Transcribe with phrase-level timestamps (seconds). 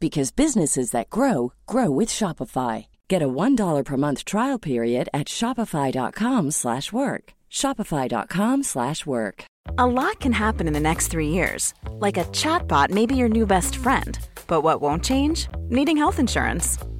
[0.00, 2.86] because businesses that grow grow with Shopify.
[3.08, 7.24] Get a $1 per month trial period at shopify.com/work.
[7.50, 9.44] shopify.com/work.
[9.78, 11.74] A lot can happen in the next three years.
[12.00, 14.18] Like a chatbot may be your new best friend.
[14.46, 15.48] But what won't change?
[15.68, 16.78] Needing health insurance.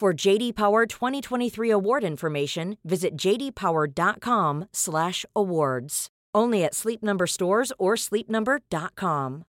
[0.00, 6.08] For JD Power 2023 award information, visit jdpower.com/awards.
[6.32, 9.44] Only at Sleep Number stores or sleepnumber.com.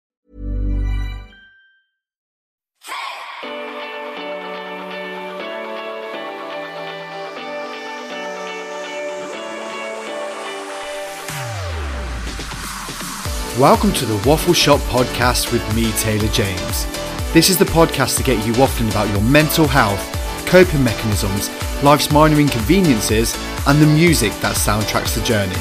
[13.59, 16.85] Welcome to the Waffle Shop podcast with me, Taylor James.
[17.33, 19.99] This is the podcast to get you waffling about your mental health,
[20.47, 21.49] coping mechanisms,
[21.83, 23.37] life's minor inconveniences,
[23.67, 25.53] and the music that soundtracks the journey.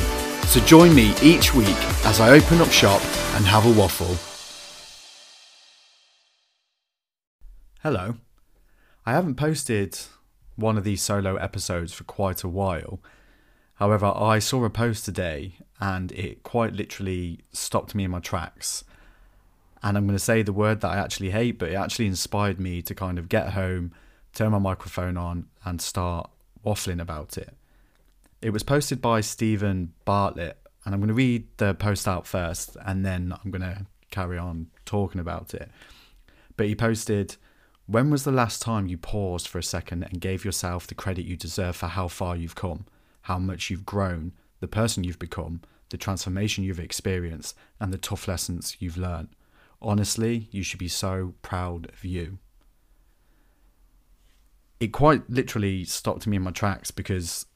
[0.47, 1.77] So join me each week
[2.07, 3.03] as I open up shop
[3.35, 4.17] and have a waffle.
[7.83, 8.15] Hello.
[9.05, 9.99] I haven't posted
[10.57, 13.01] one of these solo episodes for quite a while.
[13.75, 18.85] However, I saw a post today and it quite literally stopped me in my tracks.
[19.83, 22.59] And I'm going to say the word that I actually hate, but it actually inspired
[22.59, 23.93] me to kind of get home,
[24.37, 26.31] turn my microphone on, and start
[26.65, 27.55] waffling about it.
[28.43, 32.77] It was posted by Steven Bartlett, and I'm going to read the post out first,
[32.85, 35.71] and then I'm going to carry on talking about it.
[36.57, 37.37] But he posted,
[37.87, 41.25] When was the last time you paused for a second and gave yourself the credit
[41.25, 42.85] you deserve for how far you've come,
[43.23, 48.29] how much you've grown, the person you've become, the transformation you've experienced, and the tough
[48.29, 49.29] lessons you've learned?
[49.81, 52.39] Honestly, you should be so proud of you.
[54.79, 57.47] It quite literally stopped me in my tracks because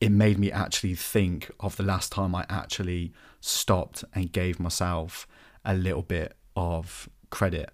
[0.00, 5.28] it made me actually think of the last time I actually stopped and gave myself
[5.64, 7.70] a little bit of credit.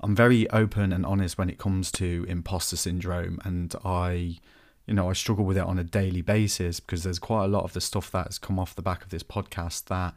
[0.00, 4.38] I'm very open and honest when it comes to imposter syndrome, and I,
[4.86, 7.64] you know, I struggle with it on a daily basis because there's quite a lot
[7.64, 10.14] of the stuff that's come off the back of this podcast that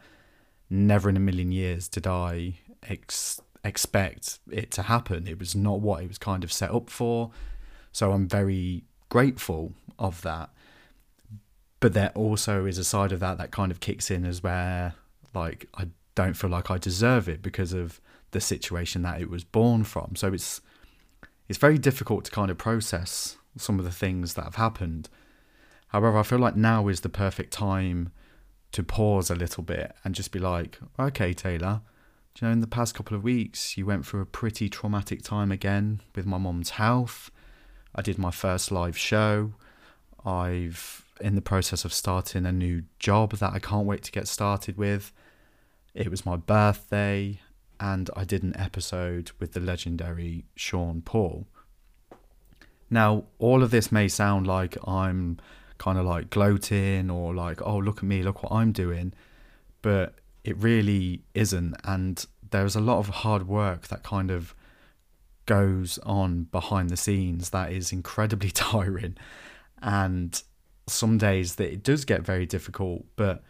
[0.69, 5.27] never in a million years did I ex- expect it to happen.
[5.27, 7.31] It was not what it was kind of set up for.
[7.91, 10.49] So I'm very grateful of that.
[11.79, 14.93] But there also is a side of that that kind of kicks in as where
[15.33, 17.99] like I don't feel like I deserve it because of
[18.31, 20.15] the situation that it was born from.
[20.15, 20.61] So it's
[21.47, 25.09] it's very difficult to kind of process some of the things that have happened.
[25.89, 28.11] However, I feel like now is the perfect time
[28.71, 31.81] to pause a little bit and just be like, okay, Taylor,
[32.39, 35.51] you know, in the past couple of weeks, you went through a pretty traumatic time
[35.51, 37.31] again with my mom's health.
[37.93, 39.53] I did my first live show.
[40.25, 44.27] I've in the process of starting a new job that I can't wait to get
[44.27, 45.13] started with.
[45.93, 47.39] It was my birthday,
[47.79, 51.47] and I did an episode with the legendary Sean Paul.
[52.89, 55.39] Now, all of this may sound like I'm
[55.77, 59.13] kind of like gloating or like, oh, look at me, look what I'm doing,
[59.81, 61.75] but it really isn't.
[61.83, 64.55] And there's a lot of hard work that kind of
[65.47, 69.17] goes on behind the scenes that is incredibly tiring.
[69.81, 70.41] And
[70.87, 73.43] some days that it does get very difficult, but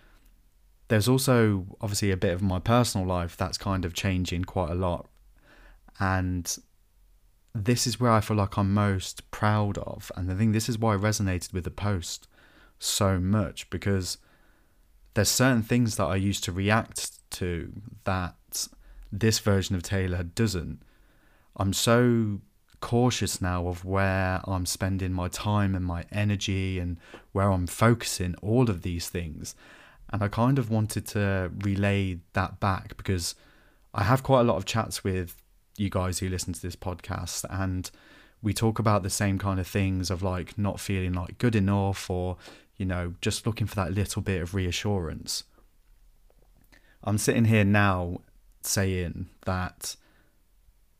[0.87, 4.75] there's also obviously a bit of my personal life that's kind of changing quite a
[4.75, 5.07] lot.
[5.99, 6.57] And
[7.53, 10.11] this is where I feel like I'm most proud of.
[10.15, 12.27] And I think this is why I resonated with the post
[12.79, 14.17] so much because
[15.15, 17.71] there's certain things that I used to react to
[18.03, 18.67] that
[19.11, 20.81] this version of Taylor doesn't.
[21.55, 22.41] I'm so
[22.81, 26.97] cautious now of where I'm spending my time and my energy and
[27.31, 29.55] where I'm focusing all of these things.
[30.11, 33.35] And I kind of wanted to relay that back because
[33.93, 35.35] I have quite a lot of chats with
[35.77, 37.89] you guys who listen to this podcast and
[38.41, 42.09] we talk about the same kind of things of like not feeling like good enough
[42.09, 42.37] or
[42.77, 45.43] you know just looking for that little bit of reassurance.
[47.03, 48.21] I'm sitting here now
[48.61, 49.95] saying that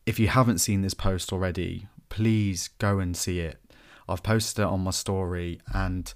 [0.05, 3.59] if you haven't seen this post already, please go and see it.
[4.07, 6.13] I've posted it on my story and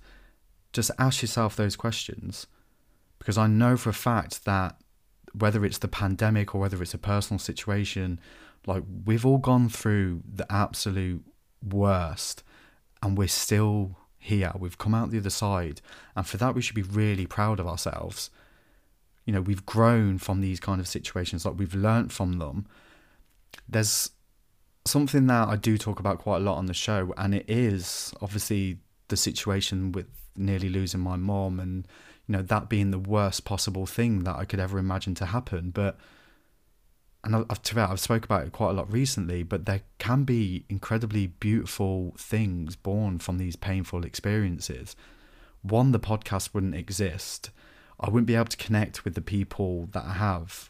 [0.74, 2.46] just ask yourself those questions
[3.18, 4.78] because I know for a fact that
[5.34, 8.20] whether it's the pandemic or whether it's a personal situation,
[8.66, 11.24] like we've all gone through the absolute
[11.68, 12.44] worst
[13.02, 14.52] and we're still here.
[14.58, 15.82] We've come out the other side.
[16.16, 18.30] And for that, we should be really proud of ourselves.
[19.26, 22.68] You know, we've grown from these kind of situations, like we've learnt from them
[23.68, 24.12] there's
[24.86, 28.14] something that I do talk about quite a lot on the show, and it is
[28.22, 28.78] obviously
[29.08, 31.88] the situation with nearly losing my mom and
[32.28, 35.72] you know that being the worst possible thing that I could ever imagine to happen.
[35.72, 35.98] But
[37.24, 41.28] and I've I've spoke about it quite a lot recently, but there can be incredibly
[41.28, 44.96] beautiful things born from these painful experiences.
[45.62, 47.50] One, the podcast wouldn't exist.
[48.00, 50.70] I wouldn't be able to connect with the people that I have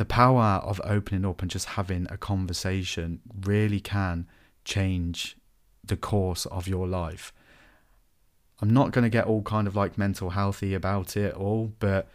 [0.00, 4.26] the power of opening up and just having a conversation really can
[4.64, 5.36] change
[5.84, 7.34] the course of your life.
[8.62, 12.08] I'm not going to get all kind of like mental healthy about it all, but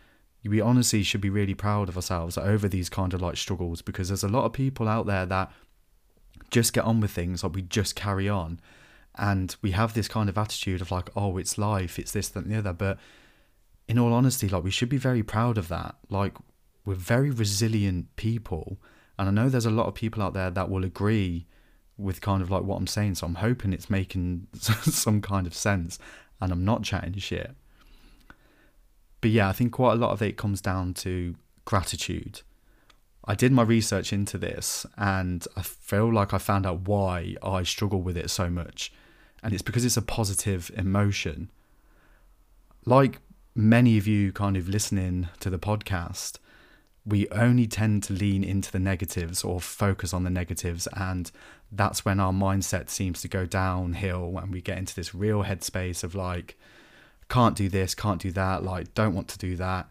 [0.46, 4.10] we honestly should be really proud of ourselves over these kind of like struggles because
[4.10, 5.52] there's a lot of people out there that
[6.52, 8.60] just get on with things like we just carry on
[9.16, 12.46] and we have this kind of attitude of like oh it's life it's this that
[12.46, 13.00] and the other but
[13.88, 16.34] in all honesty like we should be very proud of that like
[16.86, 18.78] we're very resilient people.
[19.18, 21.48] And I know there's a lot of people out there that will agree
[21.98, 23.16] with kind of like what I'm saying.
[23.16, 25.98] So I'm hoping it's making some kind of sense
[26.40, 27.56] and I'm not chatting shit.
[29.26, 31.34] But yeah, I think quite a lot of it comes down to
[31.66, 32.42] gratitude.
[33.28, 37.64] I did my research into this and I feel like I found out why I
[37.64, 38.94] struggle with it so much.
[39.42, 41.50] And it's because it's a positive emotion.
[42.86, 43.20] Like
[43.56, 46.38] many of you kind of listening to the podcast,
[47.04, 51.32] we only tend to lean into the negatives or focus on the negatives and
[51.72, 56.04] that's when our mindset seems to go downhill and we get into this real headspace
[56.04, 56.60] of like
[57.30, 59.88] can't do this can't do that like don't want to do that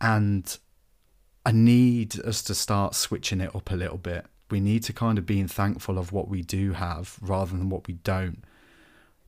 [0.00, 0.58] and
[1.44, 5.18] i need us to start switching it up a little bit we need to kind
[5.18, 8.44] of being thankful of what we do have rather than what we don't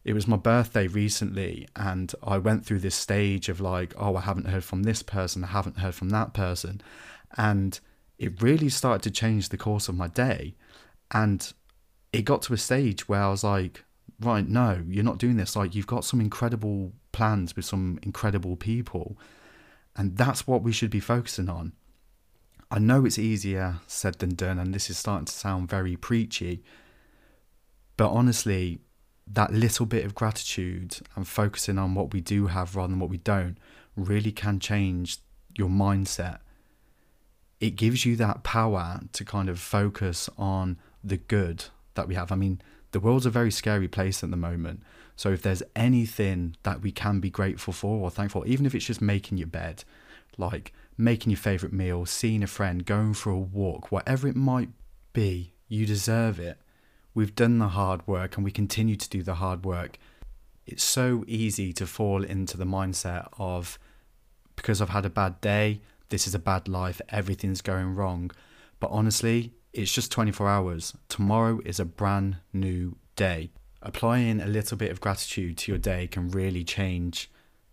[0.08, 4.22] it was my birthday recently and I went through this stage of like, oh, I
[4.22, 6.80] haven't heard from this person, I haven't heard from that person.
[7.36, 7.78] And
[8.18, 10.54] it really started to change the course of my day.
[11.10, 11.52] And
[12.10, 13.84] it got to a stage where I was like,
[14.18, 15.54] right, no, you're not doing this.
[15.54, 19.18] Like, you've got some incredible plans with some incredible people.
[19.96, 21.72] And that's what we should be focusing on.
[22.70, 26.62] I know it's easier said than done, and this is starting to sound very preachy.
[27.96, 28.80] But honestly,
[29.26, 33.10] that little bit of gratitude and focusing on what we do have rather than what
[33.10, 33.58] we don't
[33.96, 35.18] really can change
[35.56, 36.38] your mindset.
[37.60, 42.30] It gives you that power to kind of focus on the good that we have.
[42.30, 42.60] I mean,
[42.92, 44.82] the world's a very scary place at the moment.
[45.18, 48.84] So if there's anything that we can be grateful for or thankful, even if it's
[48.84, 49.82] just making your bed,
[50.36, 54.68] like making your favorite meal, seeing a friend, going for a walk, whatever it might
[55.12, 56.58] be, you deserve it.
[57.14, 59.98] We've done the hard work and we continue to do the hard work.
[60.64, 63.76] It's so easy to fall into the mindset of
[64.54, 68.30] because I've had a bad day, this is a bad life, everything's going wrong.
[68.78, 70.94] But honestly, it's just 24 hours.
[71.08, 73.50] Tomorrow is a brand new day.
[73.88, 77.30] Applying a little bit of gratitude to your day can really change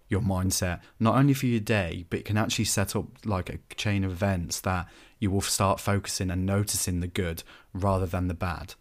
[0.08, 3.60] your mindset, not only for your day, but it can actually set up like a
[3.76, 4.88] chain of events that
[5.20, 7.44] you will start focusing and noticing the good
[7.74, 8.76] rather than the bad.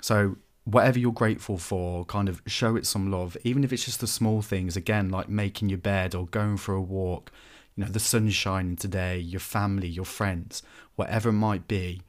[0.00, 4.00] So whatever you're grateful for, kind of show it some love, even if it's just
[4.00, 7.30] the small things, again, like making your bed or going for a walk,
[7.76, 10.64] you know, the sun's shining today, your family, your friends,
[10.96, 12.02] whatever it might be,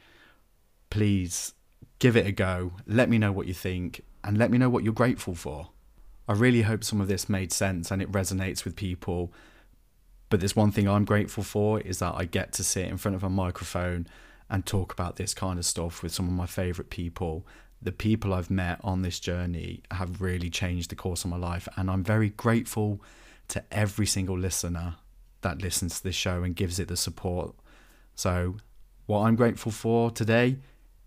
[0.89, 1.53] please
[1.99, 2.73] give it a go.
[2.87, 5.69] Let me know what you think and let me know what you're grateful for.
[6.27, 9.31] I really hope some of this made sense and it resonates with people.
[10.29, 13.15] But there's one thing I'm grateful for is that I get to sit in front
[13.15, 14.07] of a microphone
[14.49, 17.45] and talk about this kind of stuff with some of my favorite people.
[17.81, 21.67] The people I've met on this journey have really changed the course of my life,
[21.75, 23.01] and I'm very grateful
[23.49, 24.95] to every single listener
[25.41, 27.53] that listens to this show and gives it the support.
[28.15, 28.55] So,
[29.05, 30.57] what I'm grateful for today